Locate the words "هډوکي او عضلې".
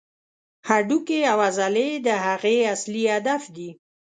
0.67-1.89